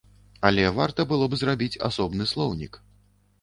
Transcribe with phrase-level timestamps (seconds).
[0.47, 2.81] Але варта было б зрабіць асобны слоўнік.